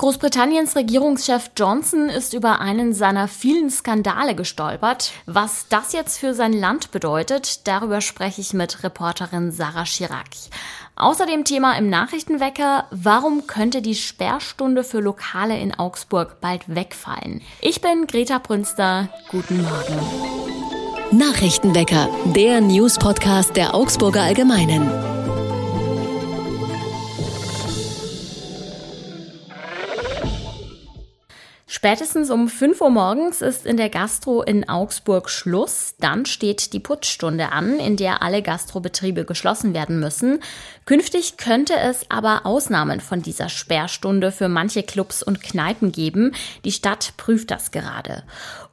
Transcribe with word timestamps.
Großbritanniens 0.00 0.76
Regierungschef 0.76 1.50
Johnson 1.58 2.08
ist 2.08 2.32
über 2.32 2.58
einen 2.58 2.94
seiner 2.94 3.28
vielen 3.28 3.68
Skandale 3.68 4.34
gestolpert. 4.34 5.12
Was 5.26 5.66
das 5.68 5.92
jetzt 5.92 6.16
für 6.16 6.32
sein 6.32 6.54
Land 6.54 6.90
bedeutet, 6.90 7.68
darüber 7.68 8.00
spreche 8.00 8.40
ich 8.40 8.54
mit 8.54 8.82
Reporterin 8.82 9.52
Sarah 9.52 9.84
Chirac. 9.84 10.30
Außerdem 10.96 11.44
Thema 11.44 11.76
im 11.76 11.90
Nachrichtenwecker, 11.90 12.86
warum 12.90 13.46
könnte 13.46 13.82
die 13.82 13.94
Sperrstunde 13.94 14.84
für 14.84 15.00
Lokale 15.00 15.60
in 15.60 15.78
Augsburg 15.78 16.40
bald 16.40 16.74
wegfallen? 16.74 17.42
Ich 17.60 17.82
bin 17.82 18.06
Greta 18.06 18.38
Brünster, 18.38 19.10
guten 19.30 19.62
Morgen. 19.62 20.00
Nachrichtenwecker, 21.10 22.08
der 22.34 22.62
News-Podcast 22.62 23.54
der 23.54 23.74
Augsburger 23.74 24.22
Allgemeinen. 24.22 25.19
Spätestens 31.80 32.28
um 32.28 32.46
5 32.50 32.78
Uhr 32.82 32.90
morgens 32.90 33.40
ist 33.40 33.64
in 33.64 33.78
der 33.78 33.88
Gastro 33.88 34.42
in 34.42 34.68
Augsburg 34.68 35.30
Schluss. 35.30 35.94
Dann 35.98 36.26
steht 36.26 36.74
die 36.74 36.78
Putzstunde 36.78 37.52
an, 37.52 37.78
in 37.78 37.96
der 37.96 38.20
alle 38.20 38.42
Gastrobetriebe 38.42 39.24
geschlossen 39.24 39.72
werden 39.72 39.98
müssen. 39.98 40.40
Künftig 40.84 41.38
könnte 41.38 41.72
es 41.78 42.04
aber 42.10 42.44
Ausnahmen 42.44 43.00
von 43.00 43.22
dieser 43.22 43.48
Sperrstunde 43.48 44.30
für 44.30 44.48
manche 44.48 44.82
Clubs 44.82 45.22
und 45.22 45.42
Kneipen 45.42 45.90
geben. 45.90 46.32
Die 46.66 46.72
Stadt 46.72 47.14
prüft 47.16 47.50
das 47.50 47.70
gerade. 47.70 48.24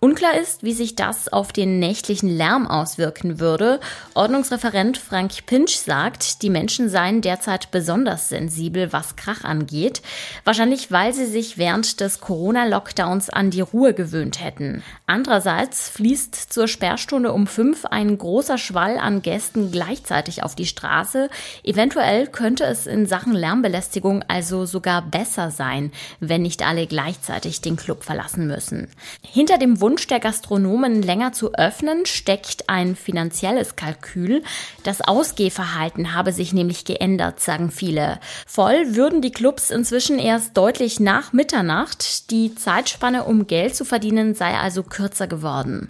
Unklar 0.01 0.37
ist, 0.37 0.63
wie 0.63 0.73
sich 0.73 0.95
das 0.95 1.31
auf 1.31 1.53
den 1.53 1.79
nächtlichen 1.79 2.29
Lärm 2.29 2.67
auswirken 2.67 3.39
würde. 3.39 3.79
Ordnungsreferent 4.15 4.97
Frank 4.97 5.45
Pinch 5.45 5.77
sagt, 5.77 6.41
die 6.41 6.49
Menschen 6.49 6.89
seien 6.89 7.21
derzeit 7.21 7.71
besonders 7.71 8.27
sensibel, 8.27 8.91
was 8.91 9.15
Krach 9.15 9.45
angeht. 9.45 10.01
Wahrscheinlich, 10.43 10.91
weil 10.91 11.13
sie 11.13 11.25
sich 11.25 11.57
während 11.57 12.01
des 12.01 12.19
Corona-Lockdowns 12.19 12.96
Lockdowns 12.97 13.29
an 13.29 13.51
die 13.51 13.61
Ruhe 13.61 13.93
gewöhnt 13.93 14.41
hätten. 14.41 14.83
Andererseits 15.05 15.89
fließt 15.89 16.35
zur 16.35 16.67
Sperrstunde 16.67 17.31
um 17.31 17.45
fünf 17.45 17.85
ein 17.85 18.17
großer 18.17 18.57
Schwall 18.57 18.97
an 18.97 19.21
Gästen 19.21 19.71
gleichzeitig 19.71 20.43
auf 20.43 20.55
die 20.55 20.65
Straße. 20.65 21.29
Eventuell 21.63 22.27
könnte 22.27 22.65
es 22.65 22.87
in 22.87 23.05
Sachen 23.05 23.33
Lärmbelästigung 23.33 24.23
also 24.27 24.65
sogar 24.65 25.03
besser 25.03 25.51
sein, 25.51 25.91
wenn 26.19 26.41
nicht 26.41 26.65
alle 26.65 26.87
gleichzeitig 26.87 27.61
den 27.61 27.75
Club 27.75 28.03
verlassen 28.03 28.47
müssen. 28.47 28.89
Hinter 29.21 29.57
dem 29.57 29.79
Wunsch 29.79 30.07
der 30.07 30.19
Gastronomen 30.19 31.01
länger 31.01 31.33
zu 31.33 31.53
öffnen 31.53 32.05
steckt 32.05 32.67
ein 32.67 32.95
finanzielles 32.95 33.75
Kalkül. 33.75 34.43
Das 34.83 35.01
Ausgehverhalten 35.01 36.15
habe 36.15 36.31
sich 36.31 36.53
nämlich 36.53 36.85
geändert, 36.85 37.39
sagen 37.39 37.69
viele. 37.69 38.19
Voll 38.47 38.95
würden 38.95 39.21
die 39.21 39.31
Clubs 39.31 39.69
inzwischen 39.69 40.17
erst 40.17 40.57
deutlich 40.57 40.99
nach 40.99 41.31
Mitternacht. 41.33 42.31
Die 42.31 42.55
Zeit 42.55 42.86
Zeitspanne, 42.87 43.25
um 43.25 43.47
Geld 43.47 43.75
zu 43.75 43.83
verdienen, 43.83 44.33
sei 44.33 44.57
also 44.57 44.81
kürzer 44.81 45.27
geworden. 45.27 45.89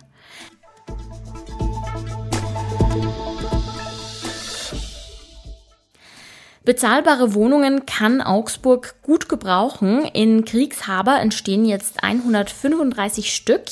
Bezahlbare 6.66 7.34
Wohnungen 7.34 7.86
kann 7.86 8.20
Augsburg 8.20 8.96
gut 9.02 9.30
gebrauchen. 9.30 10.04
In 10.04 10.44
Kriegshaber 10.44 11.22
entstehen 11.22 11.64
jetzt 11.64 12.04
135 12.04 13.34
Stück. 13.34 13.68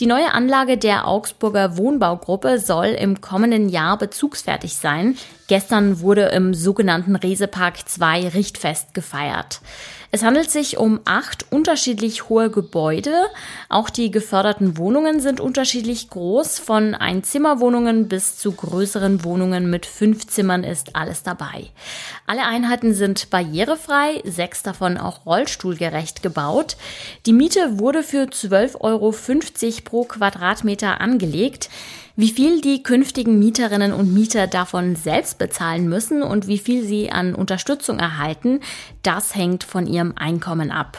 Die 0.00 0.06
neue 0.06 0.34
Anlage 0.34 0.76
der 0.76 1.08
Augsburger 1.08 1.78
Wohnbaugruppe 1.78 2.58
soll 2.58 2.88
im 2.88 3.22
kommenden 3.22 3.70
Jahr 3.70 3.96
bezugsfertig 3.96 4.74
sein. 4.74 5.16
Gestern 5.48 6.00
wurde 6.00 6.26
im 6.26 6.52
sogenannten 6.52 7.16
Resepark 7.16 7.88
2 7.88 8.28
Richtfest 8.28 8.92
gefeiert. 8.92 9.60
Es 10.16 10.22
handelt 10.22 10.50
sich 10.50 10.78
um 10.78 11.00
acht 11.04 11.44
unterschiedlich 11.52 12.30
hohe 12.30 12.48
Gebäude. 12.48 13.12
Auch 13.68 13.90
die 13.90 14.10
geförderten 14.10 14.78
Wohnungen 14.78 15.20
sind 15.20 15.40
unterschiedlich 15.40 16.08
groß. 16.08 16.58
Von 16.58 16.94
Einzimmerwohnungen 16.94 18.08
bis 18.08 18.38
zu 18.38 18.52
größeren 18.52 19.24
Wohnungen 19.24 19.68
mit 19.68 19.84
fünf 19.84 20.26
Zimmern 20.26 20.64
ist 20.64 20.96
alles 20.96 21.22
dabei. 21.22 21.66
Alle 22.26 22.46
Einheiten 22.46 22.94
sind 22.94 23.28
barrierefrei, 23.28 24.22
sechs 24.24 24.62
davon 24.62 24.96
auch 24.96 25.26
rollstuhlgerecht 25.26 26.22
gebaut. 26.22 26.78
Die 27.26 27.34
Miete 27.34 27.78
wurde 27.78 28.02
für 28.02 28.22
12,50 28.22 28.80
Euro 28.80 29.12
pro 29.84 30.04
Quadratmeter 30.04 30.98
angelegt. 31.02 31.68
Wie 32.18 32.30
viel 32.30 32.62
die 32.62 32.82
künftigen 32.82 33.38
Mieterinnen 33.38 33.92
und 33.92 34.14
Mieter 34.14 34.46
davon 34.46 34.96
selbst 34.96 35.36
bezahlen 35.36 35.86
müssen 35.86 36.22
und 36.22 36.46
wie 36.46 36.56
viel 36.56 36.82
sie 36.82 37.12
an 37.12 37.34
Unterstützung 37.34 37.98
erhalten, 37.98 38.60
das 39.02 39.34
hängt 39.34 39.64
von 39.64 39.86
ihrem 39.86 40.14
Einkommen 40.16 40.70
ab. 40.70 40.96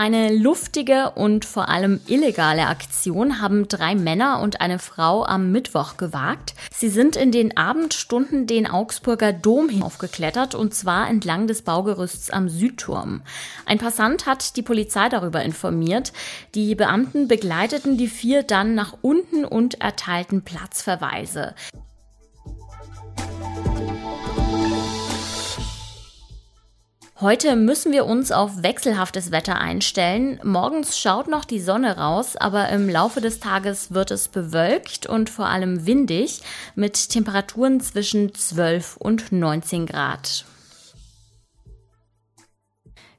Eine 0.00 0.34
luftige 0.34 1.10
und 1.10 1.44
vor 1.44 1.68
allem 1.68 2.00
illegale 2.06 2.68
Aktion 2.68 3.42
haben 3.42 3.68
drei 3.68 3.94
Männer 3.94 4.40
und 4.40 4.62
eine 4.62 4.78
Frau 4.78 5.26
am 5.26 5.52
Mittwoch 5.52 5.98
gewagt. 5.98 6.54
Sie 6.74 6.88
sind 6.88 7.16
in 7.16 7.32
den 7.32 7.58
Abendstunden 7.58 8.46
den 8.46 8.66
Augsburger 8.66 9.34
Dom 9.34 9.68
hinaufgeklettert 9.68 10.54
und 10.54 10.72
zwar 10.72 11.06
entlang 11.10 11.48
des 11.48 11.60
Baugerüsts 11.60 12.30
am 12.30 12.48
Südturm. 12.48 13.20
Ein 13.66 13.76
Passant 13.76 14.24
hat 14.24 14.56
die 14.56 14.62
Polizei 14.62 15.10
darüber 15.10 15.42
informiert. 15.42 16.14
Die 16.54 16.74
Beamten 16.74 17.28
begleiteten 17.28 17.98
die 17.98 18.08
vier 18.08 18.42
dann 18.42 18.74
nach 18.74 18.96
unten 19.02 19.44
und 19.44 19.82
erteilten 19.82 20.40
Platzverweise. 20.40 21.54
Heute 27.20 27.54
müssen 27.54 27.92
wir 27.92 28.06
uns 28.06 28.32
auf 28.32 28.62
wechselhaftes 28.62 29.30
Wetter 29.30 29.58
einstellen. 29.60 30.40
Morgens 30.42 30.98
schaut 30.98 31.28
noch 31.28 31.44
die 31.44 31.60
Sonne 31.60 31.98
raus, 31.98 32.34
aber 32.34 32.70
im 32.70 32.88
Laufe 32.88 33.20
des 33.20 33.40
Tages 33.40 33.92
wird 33.92 34.10
es 34.10 34.28
bewölkt 34.28 35.04
und 35.04 35.28
vor 35.28 35.44
allem 35.44 35.84
windig 35.84 36.40
mit 36.76 37.10
Temperaturen 37.10 37.78
zwischen 37.82 38.34
12 38.34 38.96
und 38.96 39.32
19 39.32 39.84
Grad. 39.84 40.46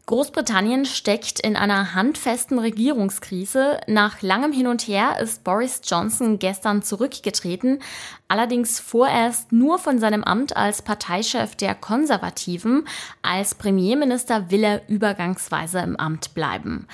Großbritannien 0.06 0.86
steckt 0.86 1.40
in 1.40 1.56
einer 1.56 1.94
handfesten 1.94 2.60
Regierungskrise. 2.60 3.80
Nach 3.88 4.22
langem 4.22 4.52
Hin 4.52 4.68
und 4.68 4.88
Her 4.88 5.20
ist 5.20 5.44
Boris 5.44 5.82
Johnson 5.86 6.40
gestern 6.40 6.82
zurückgetreten, 6.82 7.80
allerdings 8.28 8.80
vorerst 8.80 9.52
nur 9.52 9.80
von 9.80 10.00
seinem 10.00 10.24
Amt 10.24 10.58
als 10.58 10.82
Parteichef 10.82 11.56
der 11.56 11.76
Konservativen. 11.76 12.88
Als 13.22 13.56
Premierminister 13.56 14.50
will 14.52 14.64
er 14.64 14.90
übergangsweise 14.90 15.80
im 15.80 15.96
Amt 15.96 16.34
bleiben 16.34 16.88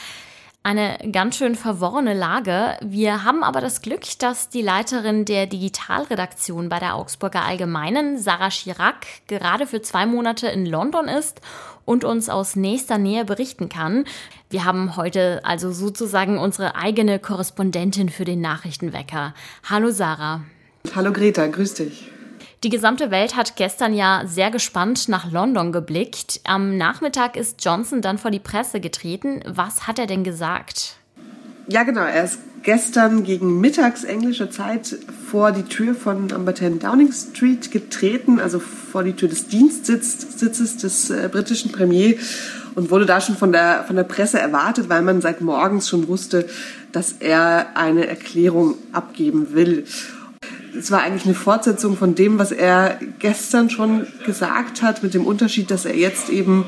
eine 0.68 0.98
ganz 1.14 1.38
schön 1.38 1.56
verworrene 1.56 2.14
Lage. 2.14 2.76
Wir 2.82 3.24
haben 3.24 3.42
aber 3.42 3.62
das 3.62 3.82
Glück, 3.82 4.02
dass 4.20 4.50
die 4.50 4.62
Leiterin 4.62 5.24
der 5.24 5.48
Digitalredaktion 5.48 6.68
bei 6.68 6.78
der 6.80 6.96
Augsburger 6.96 7.46
Allgemeinen, 7.46 8.18
Sarah 8.18 8.50
Chirac, 8.50 9.06
gerade 9.28 9.66
für 9.66 9.82
zwei 9.82 10.06
Monate 10.06 10.48
in 10.48 10.66
London 10.66 11.08
ist 11.08 11.40
und 11.88 12.04
uns 12.04 12.30
aus 12.30 12.56
nächster 12.58 12.98
Nähe 12.98 13.24
berichten 13.24 13.70
kann. 13.70 14.04
Wir 14.50 14.66
haben 14.66 14.98
heute 14.98 15.40
also 15.44 15.72
sozusagen 15.72 16.38
unsere 16.38 16.76
eigene 16.76 17.18
Korrespondentin 17.18 18.10
für 18.10 18.26
den 18.26 18.42
Nachrichtenwecker. 18.42 19.34
Hallo 19.68 19.90
Sarah. 19.90 20.42
Hallo 20.94 21.14
Greta, 21.14 21.48
grüß 21.48 21.76
dich. 21.76 22.12
Die 22.64 22.70
gesamte 22.70 23.10
Welt 23.10 23.38
hat 23.38 23.56
gestern 23.56 23.94
ja 23.94 24.24
sehr 24.26 24.52
gespannt 24.52 25.08
nach 25.08 25.32
London 25.32 25.72
geblickt. 25.72 26.42
Am 26.44 26.78
Nachmittag 26.78 27.38
ist 27.38 27.64
Johnson 27.64 28.02
dann 28.02 28.18
vor 28.18 28.32
die 28.32 28.40
Presse 28.40 28.82
getreten. 28.82 29.42
Was 29.48 29.88
hat 29.88 29.98
er 29.98 30.08
denn 30.08 30.26
gesagt? 30.26 30.98
Ja, 31.70 31.84
genau. 31.84 32.02
Er 32.02 32.26
ist 32.26 32.40
gestern 32.68 33.24
gegen 33.24 33.62
mittags 33.62 34.04
englischer 34.04 34.52
Zeit 34.52 34.98
vor 35.32 35.54
die 35.54 35.64
Tür 35.64 35.96
von 35.96 36.28
Number 36.28 36.54
10 36.54 36.80
Downing 36.80 37.14
Street 37.14 37.72
getreten, 37.72 38.42
also 38.42 38.60
vor 38.60 39.06
die 39.06 39.14
Tür 39.14 39.30
des 39.30 39.48
Dienstsitzes 39.48 40.76
des 40.76 41.10
äh, 41.10 41.30
britischen 41.32 41.72
Premiers 41.72 42.18
und 42.76 42.92
wurde 42.92 43.06
da 43.06 43.22
schon 43.22 43.38
von 43.38 43.54
der, 43.54 43.86
von 43.88 43.96
der 43.96 44.04
Presse 44.04 44.38
erwartet, 44.38 44.90
weil 44.90 45.02
man 45.02 45.22
seit 45.22 45.40
morgens 45.40 45.88
schon 45.88 46.10
wusste, 46.10 46.50
dass 46.92 47.14
er 47.14 47.78
eine 47.78 48.06
Erklärung 48.06 48.76
abgeben 48.92 49.54
will. 49.54 49.86
Es 50.78 50.92
war 50.92 51.04
eigentlich 51.04 51.24
eine 51.24 51.36
Fortsetzung 51.36 51.96
von 51.96 52.16
dem, 52.16 52.38
was 52.38 52.52
er 52.52 53.00
gestern 53.20 53.70
schon 53.70 54.08
gesagt 54.26 54.82
hat, 54.82 55.04
mit 55.04 55.14
dem 55.14 55.26
Unterschied, 55.26 55.72
dass 55.72 55.86
er 55.86 55.96
jetzt 55.96 56.28
eben 56.28 56.66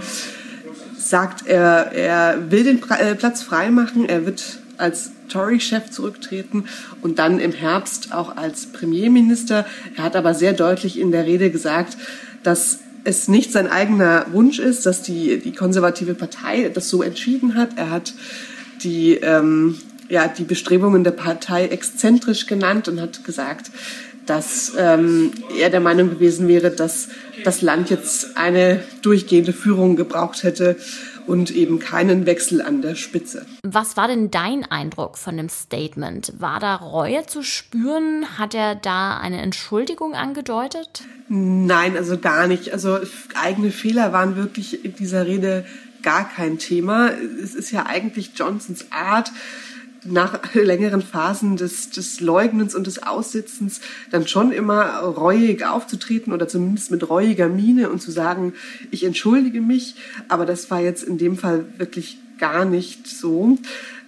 sagt, 0.97 1.45
er, 1.45 1.91
er 1.91 2.49
will 2.49 2.63
den 2.63 2.81
äh, 2.89 3.15
Platz 3.15 3.43
freimachen, 3.43 4.07
er 4.07 4.25
wird 4.25 4.59
als 4.77 5.11
Tory-Chef 5.29 5.89
zurücktreten 5.89 6.65
und 7.01 7.19
dann 7.19 7.39
im 7.39 7.51
Herbst 7.51 8.13
auch 8.13 8.35
als 8.35 8.67
Premierminister. 8.67 9.65
Er 9.95 10.03
hat 10.03 10.15
aber 10.15 10.33
sehr 10.33 10.53
deutlich 10.53 10.99
in 10.99 11.11
der 11.11 11.25
Rede 11.25 11.51
gesagt, 11.51 11.97
dass 12.43 12.79
es 13.03 13.27
nicht 13.27 13.51
sein 13.51 13.67
eigener 13.67 14.25
Wunsch 14.31 14.59
ist, 14.59 14.85
dass 14.85 15.01
die, 15.01 15.39
die 15.39 15.53
konservative 15.53 16.13
Partei 16.13 16.69
das 16.69 16.89
so 16.89 17.01
entschieden 17.01 17.55
hat. 17.55 17.77
Er 17.77 17.89
hat 17.91 18.13
die, 18.83 19.13
ähm, 19.15 19.77
ja, 20.09 20.27
die 20.27 20.43
Bestrebungen 20.43 21.03
der 21.03 21.11
Partei 21.11 21.67
exzentrisch 21.67 22.45
genannt 22.45 22.87
und 22.87 22.99
hat 22.99 23.23
gesagt, 23.23 23.71
dass 24.25 24.73
ähm, 24.77 25.31
er 25.59 25.69
der 25.69 25.79
Meinung 25.79 26.09
gewesen 26.09 26.47
wäre, 26.47 26.69
dass 26.69 27.09
das 27.43 27.61
Land 27.61 27.89
jetzt 27.89 28.37
eine 28.37 28.83
durchgehende 29.01 29.53
Führung 29.53 29.95
gebraucht 29.95 30.43
hätte 30.43 30.75
und 31.29 31.51
eben 31.51 31.77
keinen 31.77 32.25
Wechsel 32.25 32.59
an 32.59 32.81
der 32.81 32.95
Spitze. 32.95 33.45
Was 33.61 33.95
war 33.95 34.07
denn 34.07 34.31
dein 34.31 34.65
Eindruck 34.65 35.15
von 35.15 35.37
dem 35.37 35.47
Statement? 35.47 36.33
War 36.39 36.59
da 36.59 36.75
Reue 36.75 37.23
zu 37.27 37.43
spüren? 37.43 38.25
Hat 38.39 38.55
er 38.55 38.73
da 38.73 39.19
eine 39.19 39.39
Entschuldigung 39.39 40.15
angedeutet? 40.15 41.03
Nein, 41.27 41.95
also 41.95 42.17
gar 42.17 42.47
nicht. 42.47 42.73
Also 42.73 42.97
eigene 43.35 43.69
Fehler 43.69 44.11
waren 44.11 44.37
wirklich 44.37 44.83
in 44.83 44.95
dieser 44.95 45.27
Rede 45.27 45.65
gar 46.01 46.27
kein 46.27 46.57
Thema. 46.57 47.11
Es 47.43 47.53
ist 47.53 47.69
ja 47.69 47.85
eigentlich 47.85 48.31
Johnsons 48.35 48.87
Art, 48.89 49.31
nach 50.05 50.53
längeren 50.53 51.01
Phasen 51.01 51.57
des, 51.57 51.89
des 51.89 52.21
Leugnens 52.21 52.75
und 52.75 52.87
des 52.87 53.03
Aussitzens 53.03 53.81
dann 54.11 54.27
schon 54.27 54.51
immer 54.51 54.99
reuig 54.99 55.65
aufzutreten 55.65 56.33
oder 56.33 56.47
zumindest 56.47 56.91
mit 56.91 57.09
reuiger 57.09 57.49
Miene 57.49 57.89
und 57.89 58.01
zu 58.01 58.11
sagen, 58.11 58.53
ich 58.91 59.03
entschuldige 59.03 59.61
mich. 59.61 59.95
Aber 60.27 60.45
das 60.45 60.71
war 60.71 60.79
jetzt 60.79 61.03
in 61.03 61.17
dem 61.17 61.37
Fall 61.37 61.65
wirklich 61.77 62.17
gar 62.37 62.65
nicht 62.65 63.07
so. 63.07 63.57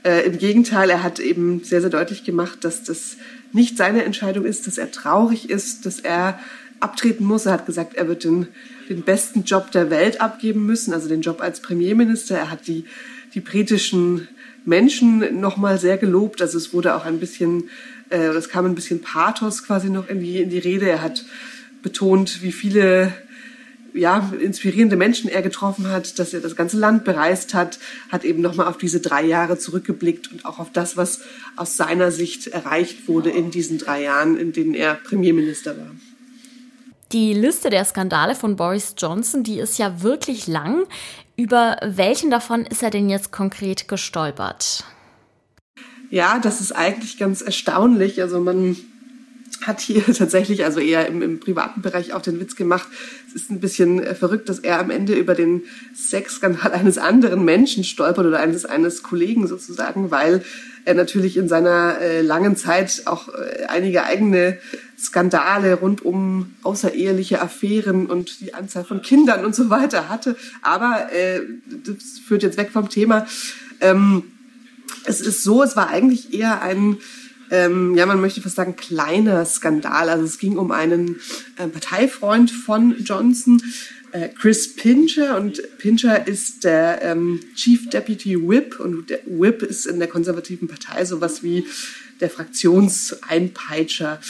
Äh, 0.03 0.25
Im 0.25 0.38
Gegenteil, 0.38 0.89
er 0.89 1.03
hat 1.03 1.19
eben 1.19 1.63
sehr, 1.63 1.81
sehr 1.81 1.89
deutlich 1.89 2.23
gemacht, 2.23 2.63
dass 2.63 2.83
das 2.83 3.17
nicht 3.53 3.77
seine 3.77 4.03
Entscheidung 4.03 4.45
ist, 4.45 4.67
dass 4.67 4.77
er 4.77 4.91
traurig 4.91 5.49
ist, 5.49 5.85
dass 5.85 5.99
er 5.99 6.39
abtreten 6.79 7.25
muss. 7.25 7.45
Er 7.45 7.53
hat 7.53 7.65
gesagt, 7.65 7.95
er 7.95 8.07
wird 8.07 8.23
den, 8.23 8.47
den 8.89 9.03
besten 9.03 9.44
Job 9.44 9.71
der 9.71 9.89
Welt 9.89 10.21
abgeben 10.21 10.65
müssen, 10.65 10.94
also 10.94 11.07
den 11.07 11.21
Job 11.21 11.41
als 11.41 11.59
Premierminister. 11.59 12.37
Er 12.37 12.49
hat 12.49 12.67
die, 12.67 12.85
die 13.33 13.41
britischen 13.41 14.27
Menschen 14.65 15.39
nochmal 15.39 15.79
sehr 15.79 15.97
gelobt. 15.97 16.41
Also 16.41 16.57
es 16.57 16.73
wurde 16.73 16.95
auch 16.95 17.05
ein 17.05 17.19
bisschen, 17.19 17.69
äh, 18.09 18.27
es 18.27 18.49
kam 18.49 18.65
ein 18.65 18.75
bisschen 18.75 19.01
Pathos 19.01 19.63
quasi 19.63 19.89
noch 19.89 20.07
in 20.07 20.19
die, 20.19 20.41
in 20.41 20.49
die 20.49 20.59
Rede. 20.59 20.89
Er 20.89 21.01
hat 21.01 21.25
betont, 21.81 22.41
wie 22.41 22.51
viele 22.51 23.13
ja, 23.93 24.31
inspirierende 24.39 24.95
Menschen 24.95 25.29
er 25.29 25.41
getroffen 25.41 25.89
hat, 25.89 26.17
dass 26.19 26.33
er 26.33 26.39
das 26.39 26.55
ganze 26.55 26.77
Land 26.77 27.03
bereist 27.03 27.53
hat, 27.53 27.79
hat 28.09 28.23
eben 28.23 28.41
nochmal 28.41 28.67
auf 28.67 28.77
diese 28.77 29.01
drei 29.01 29.25
Jahre 29.25 29.57
zurückgeblickt 29.57 30.31
und 30.31 30.45
auch 30.45 30.59
auf 30.59 30.71
das, 30.71 30.97
was 30.97 31.21
aus 31.55 31.75
seiner 31.77 32.11
Sicht 32.11 32.47
erreicht 32.47 33.07
wurde 33.07 33.29
in 33.29 33.51
diesen 33.51 33.77
drei 33.77 34.03
Jahren, 34.03 34.37
in 34.37 34.53
denen 34.53 34.73
er 34.73 34.95
Premierminister 34.95 35.77
war. 35.77 35.91
Die 37.11 37.33
Liste 37.33 37.69
der 37.69 37.83
Skandale 37.83 38.35
von 38.35 38.55
Boris 38.55 38.95
Johnson, 38.97 39.43
die 39.43 39.59
ist 39.59 39.77
ja 39.77 40.01
wirklich 40.01 40.47
lang. 40.47 40.85
Über 41.41 41.77
welchen 41.83 42.29
davon 42.29 42.67
ist 42.67 42.83
er 42.83 42.91
denn 42.91 43.09
jetzt 43.09 43.31
konkret 43.31 43.88
gestolpert? 43.88 44.83
Ja, 46.11 46.38
das 46.38 46.61
ist 46.61 46.71
eigentlich 46.71 47.17
ganz 47.17 47.41
erstaunlich. 47.41 48.21
Also 48.21 48.39
man 48.39 48.77
hat 49.63 49.79
hier 49.81 50.05
tatsächlich, 50.13 50.63
also 50.65 50.79
eher 50.79 51.07
im, 51.07 51.23
im, 51.23 51.39
privaten 51.39 51.81
Bereich 51.81 52.13
auch 52.13 52.21
den 52.21 52.39
Witz 52.39 52.55
gemacht. 52.55 52.88
Es 53.27 53.33
ist 53.33 53.49
ein 53.49 53.59
bisschen 53.59 54.03
äh, 54.03 54.13
verrückt, 54.13 54.49
dass 54.49 54.59
er 54.59 54.79
am 54.79 54.91
Ende 54.91 55.15
über 55.15 55.33
den 55.33 55.63
Sexskandal 55.95 56.71
eines 56.73 56.99
anderen 56.99 57.44
Menschen 57.44 57.83
stolpert 57.83 58.27
oder 58.27 58.39
eines, 58.39 58.65
eines 58.65 59.01
Kollegen 59.01 59.47
sozusagen, 59.47 60.11
weil 60.11 60.44
er 60.85 60.94
natürlich 60.94 61.37
in 61.37 61.47
seiner 61.47 61.97
äh, 62.01 62.21
langen 62.21 62.55
Zeit 62.55 63.01
auch 63.05 63.29
äh, 63.29 63.65
einige 63.67 64.03
eigene 64.03 64.59
Skandale 65.01 65.75
rund 65.75 66.06
um 66.06 66.53
außereheliche 66.63 67.42
Affären 67.42 68.06
und 68.06 68.39
die 68.39 68.53
Anzahl 68.53 68.83
von 68.83 69.01
Kindern 69.01 69.44
und 69.45 69.56
so 69.56 69.69
weiter 69.69 70.09
hatte. 70.09 70.36
Aber 70.62 71.12
äh, 71.12 71.42
das 71.65 72.19
führt 72.19 72.44
jetzt 72.44 72.57
weg 72.57 72.69
vom 72.71 72.89
Thema. 72.89 73.25
Ähm, 73.80 74.24
es 75.06 75.21
ist 75.21 75.44
so, 75.44 75.63
es 75.63 75.75
war 75.75 75.89
eigentlich 75.89 76.33
eher 76.33 76.62
ein 76.62 76.98
ähm, 77.51 77.95
ja, 77.98 78.06
man 78.06 78.21
möchte 78.21 78.42
fast 78.42 78.56
sagen, 78.56 78.77
kleiner 78.77 79.45
Skandal. 79.45 80.09
Also 80.09 80.24
es 80.24 80.39
ging 80.39 80.57
um 80.57 80.71
einen 80.71 81.19
äh, 81.57 81.68
Parteifreund 81.68 82.50
von 82.50 82.95
Johnson, 83.04 83.62
äh, 84.13 84.30
Chris 84.30 84.74
Pincher. 84.74 85.38
Und 85.38 85.62
Pincher 85.77 86.27
ist 86.27 86.63
der 86.63 87.01
ähm, 87.04 87.42
Chief 87.56 87.89
Deputy 87.89 88.47
Whip. 88.47 88.80
Und 88.80 89.09
der 89.09 89.19
Whip 89.25 89.63
ist 89.63 89.86
in 89.86 90.00
der 90.00 90.07
konservativen 90.07 90.69
Partei 90.69 91.04
sowas 91.04 91.44
wie 91.44 91.68
der 92.21 92.30
Fraktionseinpeitscher. 92.30 94.21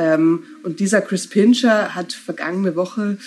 Ähm, 0.00 0.44
und 0.62 0.80
dieser 0.80 1.02
Chris 1.02 1.26
Pincher 1.26 1.94
hat 1.94 2.14
vergangene 2.14 2.74
Woche 2.74 3.18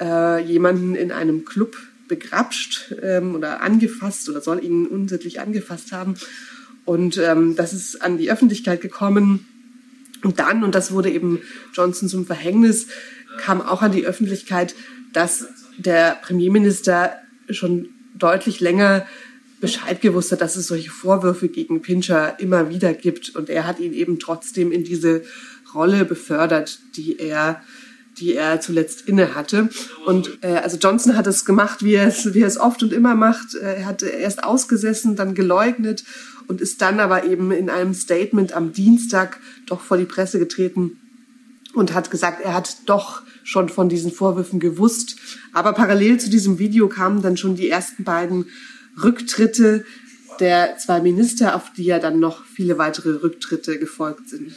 äh, 0.00 0.42
jemanden 0.42 0.94
in 0.94 1.12
einem 1.12 1.44
Club 1.44 1.76
begrapscht 2.08 2.94
ähm, 3.02 3.34
oder 3.34 3.60
angefasst 3.60 4.30
oder 4.30 4.40
soll 4.40 4.64
ihn 4.64 4.86
unsittlich 4.86 5.40
angefasst 5.40 5.92
haben. 5.92 6.14
Und 6.86 7.18
ähm, 7.18 7.54
das 7.54 7.74
ist 7.74 8.00
an 8.00 8.16
die 8.16 8.30
Öffentlichkeit 8.30 8.80
gekommen. 8.80 9.46
Und 10.22 10.38
dann, 10.38 10.64
und 10.64 10.74
das 10.74 10.92
wurde 10.92 11.10
eben 11.10 11.40
Johnson 11.74 12.08
zum 12.08 12.24
Verhängnis, 12.24 12.86
kam 13.38 13.60
auch 13.60 13.82
an 13.82 13.92
die 13.92 14.06
Öffentlichkeit, 14.06 14.74
dass 15.12 15.46
der 15.76 16.16
Premierminister 16.22 17.12
schon 17.50 17.90
deutlich 18.14 18.60
länger 18.60 19.06
Bescheid 19.60 20.00
gewusst 20.00 20.32
hat, 20.32 20.40
dass 20.40 20.56
es 20.56 20.66
solche 20.66 20.90
Vorwürfe 20.90 21.48
gegen 21.48 21.82
Pincher 21.82 22.40
immer 22.40 22.70
wieder 22.70 22.94
gibt. 22.94 23.36
Und 23.36 23.48
er 23.48 23.66
hat 23.66 23.80
ihn 23.80 23.92
eben 23.92 24.18
trotzdem 24.18 24.72
in 24.72 24.82
diese 24.82 25.22
Rolle 25.74 26.04
befördert, 26.04 26.78
die 26.96 27.18
er 27.18 27.62
die 28.18 28.34
er 28.34 28.60
zuletzt 28.60 29.08
inne 29.08 29.34
hatte. 29.34 29.68
Und 30.04 30.38
äh, 30.42 30.56
also 30.56 30.76
Johnson 30.76 31.16
hat 31.16 31.26
es 31.26 31.44
gemacht, 31.44 31.82
wie 31.82 31.94
er 31.94 32.08
es, 32.08 32.34
wie 32.34 32.42
er 32.42 32.46
es 32.46 32.58
oft 32.58 32.82
und 32.82 32.92
immer 32.92 33.14
macht. 33.14 33.54
Äh, 33.54 33.76
er 33.76 33.86
hatte 33.86 34.06
erst 34.08 34.44
ausgesessen, 34.44 35.16
dann 35.16 35.34
geleugnet 35.34 36.04
und 36.48 36.60
ist 36.60 36.82
dann 36.82 37.00
aber 37.00 37.24
eben 37.24 37.52
in 37.52 37.70
einem 37.70 37.94
Statement 37.94 38.52
am 38.52 38.72
Dienstag 38.72 39.40
doch 39.66 39.80
vor 39.80 39.96
die 39.96 40.04
Presse 40.04 40.38
getreten 40.38 40.98
und 41.74 41.94
hat 41.94 42.10
gesagt, 42.10 42.44
er 42.44 42.54
hat 42.54 42.76
doch 42.86 43.22
schon 43.44 43.68
von 43.68 43.88
diesen 43.88 44.12
Vorwürfen 44.12 44.60
gewusst. 44.60 45.16
Aber 45.52 45.72
parallel 45.72 46.18
zu 46.18 46.30
diesem 46.30 46.58
Video 46.58 46.88
kamen 46.88 47.22
dann 47.22 47.36
schon 47.36 47.56
die 47.56 47.70
ersten 47.70 48.04
beiden 48.04 48.46
Rücktritte 49.02 49.84
der 50.38 50.76
zwei 50.78 51.00
Minister, 51.00 51.56
auf 51.56 51.72
die 51.72 51.84
ja 51.84 51.98
dann 51.98 52.20
noch 52.20 52.44
viele 52.44 52.78
weitere 52.78 53.22
Rücktritte 53.22 53.78
gefolgt 53.78 54.28
sind. 54.28 54.52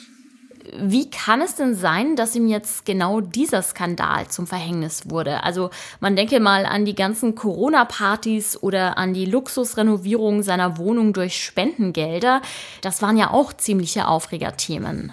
Wie 0.77 1.09
kann 1.09 1.41
es 1.41 1.55
denn 1.55 1.75
sein, 1.75 2.15
dass 2.15 2.35
ihm 2.35 2.47
jetzt 2.47 2.85
genau 2.85 3.21
dieser 3.21 3.61
Skandal 3.61 4.27
zum 4.27 4.47
Verhängnis 4.47 5.09
wurde? 5.09 5.43
Also 5.43 5.69
man 5.99 6.15
denke 6.15 6.39
mal 6.39 6.65
an 6.65 6.85
die 6.85 6.95
ganzen 6.95 7.35
Corona-Partys 7.35 8.61
oder 8.61 8.97
an 8.97 9.13
die 9.13 9.25
Luxusrenovierung 9.25 10.43
seiner 10.43 10.77
Wohnung 10.77 11.13
durch 11.13 11.43
Spendengelder. 11.43 12.41
Das 12.81 13.01
waren 13.01 13.17
ja 13.17 13.31
auch 13.31 13.53
ziemliche 13.53 14.07
Aufregerthemen. 14.07 15.11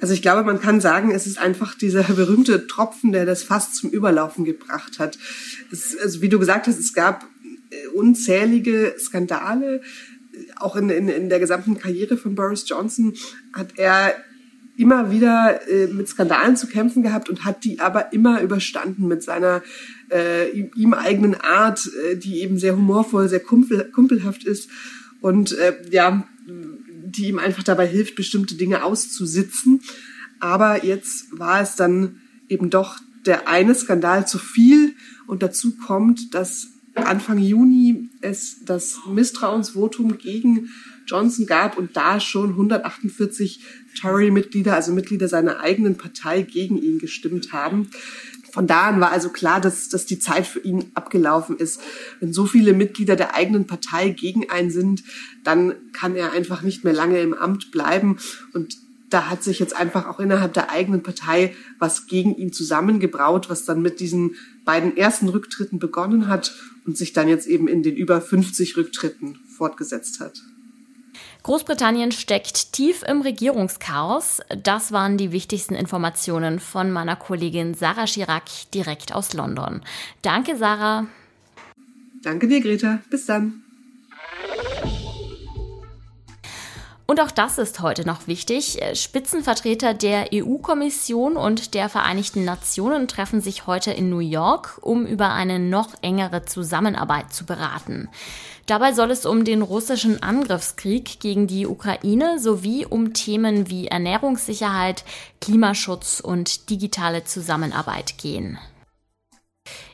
Also 0.00 0.14
ich 0.14 0.22
glaube, 0.22 0.44
man 0.44 0.60
kann 0.60 0.80
sagen, 0.80 1.10
es 1.10 1.26
ist 1.26 1.38
einfach 1.38 1.74
dieser 1.74 2.02
berühmte 2.04 2.66
Tropfen, 2.66 3.12
der 3.12 3.26
das 3.26 3.42
fast 3.42 3.76
zum 3.76 3.90
Überlaufen 3.90 4.44
gebracht 4.44 4.98
hat. 4.98 5.18
Es, 5.70 5.96
also 5.98 6.22
wie 6.22 6.28
du 6.28 6.38
gesagt 6.38 6.66
hast, 6.66 6.78
es 6.78 6.94
gab 6.94 7.26
äh, 7.70 7.86
unzählige 7.88 8.94
Skandale. 8.98 9.82
Auch 10.56 10.76
in, 10.76 10.88
in, 10.88 11.08
in 11.08 11.28
der 11.28 11.38
gesamten 11.38 11.78
Karriere 11.78 12.16
von 12.16 12.34
Boris 12.34 12.66
Johnson 12.66 13.14
hat 13.52 13.76
er 13.76 14.14
immer 14.76 15.10
wieder 15.10 15.68
äh, 15.68 15.86
mit 15.88 16.08
Skandalen 16.08 16.56
zu 16.56 16.66
kämpfen 16.66 17.02
gehabt 17.02 17.28
und 17.28 17.44
hat 17.44 17.64
die 17.64 17.80
aber 17.80 18.12
immer 18.12 18.40
überstanden 18.40 19.08
mit 19.08 19.22
seiner 19.22 19.62
äh, 20.10 20.48
ihm 20.50 20.94
eigenen 20.94 21.34
Art, 21.34 21.90
äh, 22.10 22.16
die 22.16 22.40
eben 22.40 22.58
sehr 22.58 22.76
humorvoll, 22.76 23.28
sehr 23.28 23.40
kumpel, 23.40 23.90
kumpelhaft 23.92 24.44
ist 24.44 24.70
und 25.20 25.52
äh, 25.58 25.76
ja, 25.90 26.26
die 26.46 27.28
ihm 27.28 27.38
einfach 27.38 27.62
dabei 27.62 27.86
hilft, 27.86 28.14
bestimmte 28.14 28.54
Dinge 28.54 28.84
auszusitzen. 28.84 29.80
Aber 30.38 30.84
jetzt 30.84 31.38
war 31.38 31.60
es 31.60 31.76
dann 31.76 32.20
eben 32.48 32.70
doch 32.70 32.98
der 33.26 33.48
eine 33.48 33.74
Skandal 33.74 34.26
zu 34.26 34.38
viel 34.38 34.94
und 35.26 35.42
dazu 35.42 35.76
kommt, 35.76 36.34
dass 36.34 36.68
Anfang 36.94 37.38
Juni 37.38 38.08
es 38.20 38.64
das 38.64 38.98
Misstrauensvotum 39.06 40.18
gegen 40.18 40.70
Johnson 41.06 41.46
gab 41.46 41.76
und 41.76 41.96
da 41.96 42.20
schon 42.20 42.50
148 42.50 43.60
Tory-Mitglieder, 44.00 44.74
also 44.74 44.92
Mitglieder 44.92 45.28
seiner 45.28 45.60
eigenen 45.60 45.96
Partei, 45.96 46.42
gegen 46.42 46.80
ihn 46.80 46.98
gestimmt 46.98 47.52
haben. 47.52 47.90
Von 48.52 48.66
da 48.66 48.88
an 48.88 49.00
war 49.00 49.12
also 49.12 49.28
klar, 49.28 49.60
dass, 49.60 49.88
dass 49.88 50.06
die 50.06 50.18
Zeit 50.18 50.46
für 50.46 50.60
ihn 50.60 50.90
abgelaufen 50.94 51.56
ist. 51.56 51.80
Wenn 52.18 52.32
so 52.32 52.46
viele 52.46 52.72
Mitglieder 52.72 53.16
der 53.16 53.34
eigenen 53.34 53.66
Partei 53.66 54.10
gegen 54.10 54.50
einen 54.50 54.70
sind, 54.70 55.04
dann 55.44 55.74
kann 55.92 56.16
er 56.16 56.32
einfach 56.32 56.62
nicht 56.62 56.84
mehr 56.84 56.92
lange 56.92 57.20
im 57.20 57.34
Amt 57.34 57.70
bleiben. 57.70 58.18
Und 58.52 58.76
da 59.08 59.28
hat 59.28 59.42
sich 59.42 59.58
jetzt 59.58 59.74
einfach 59.74 60.06
auch 60.06 60.20
innerhalb 60.20 60.54
der 60.54 60.70
eigenen 60.70 61.02
Partei 61.02 61.54
was 61.78 62.06
gegen 62.06 62.34
ihn 62.36 62.52
zusammengebraut, 62.52 63.50
was 63.50 63.64
dann 63.64 63.82
mit 63.82 64.00
diesen 64.00 64.36
beiden 64.64 64.96
ersten 64.96 65.28
Rücktritten 65.28 65.78
begonnen 65.78 66.28
hat 66.28 66.54
und 66.86 66.96
sich 66.96 67.12
dann 67.12 67.28
jetzt 67.28 67.46
eben 67.46 67.68
in 67.68 67.82
den 67.82 67.96
über 67.96 68.20
50 68.20 68.76
Rücktritten 68.76 69.38
fortgesetzt 69.56 70.20
hat. 70.20 70.42
Großbritannien 71.42 72.12
steckt 72.12 72.72
tief 72.72 73.02
im 73.02 73.22
Regierungschaos. 73.22 74.40
Das 74.62 74.92
waren 74.92 75.16
die 75.16 75.32
wichtigsten 75.32 75.74
Informationen 75.74 76.60
von 76.60 76.90
meiner 76.90 77.16
Kollegin 77.16 77.74
Sarah 77.74 78.06
Chirac 78.06 78.44
direkt 78.74 79.14
aus 79.14 79.32
London. 79.32 79.82
Danke, 80.22 80.56
Sarah. 80.56 81.06
Danke 82.22 82.48
dir, 82.48 82.60
Greta. 82.60 83.00
Bis 83.10 83.26
dann. 83.26 83.62
Und 87.10 87.20
auch 87.20 87.32
das 87.32 87.58
ist 87.58 87.80
heute 87.80 88.06
noch 88.06 88.28
wichtig. 88.28 88.78
Spitzenvertreter 88.94 89.94
der 89.94 90.28
EU-Kommission 90.32 91.36
und 91.36 91.74
der 91.74 91.88
Vereinigten 91.88 92.44
Nationen 92.44 93.08
treffen 93.08 93.40
sich 93.40 93.66
heute 93.66 93.90
in 93.90 94.10
New 94.10 94.20
York, 94.20 94.78
um 94.80 95.06
über 95.06 95.32
eine 95.32 95.58
noch 95.58 95.88
engere 96.02 96.44
Zusammenarbeit 96.44 97.32
zu 97.32 97.44
beraten. 97.44 98.08
Dabei 98.66 98.92
soll 98.92 99.10
es 99.10 99.26
um 99.26 99.44
den 99.44 99.62
russischen 99.62 100.22
Angriffskrieg 100.22 101.18
gegen 101.18 101.48
die 101.48 101.66
Ukraine 101.66 102.38
sowie 102.38 102.86
um 102.86 103.12
Themen 103.12 103.68
wie 103.68 103.88
Ernährungssicherheit, 103.88 105.02
Klimaschutz 105.40 106.20
und 106.20 106.70
digitale 106.70 107.24
Zusammenarbeit 107.24 108.18
gehen. 108.18 108.56